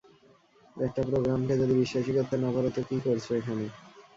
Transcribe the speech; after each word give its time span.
একটা 0.77 1.01
প্রোগ্রামকে 1.09 1.53
যদি 1.61 1.73
বিশ্বাসই 1.81 2.13
করতে 2.17 2.35
না 2.37 2.49
পারো 2.55 2.69
তো 2.75 2.81
কী 2.89 2.97
করছ 3.05 3.25
এখানে? 3.39 3.65